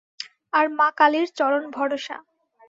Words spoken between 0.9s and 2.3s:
কালীর চরণ ভরসা।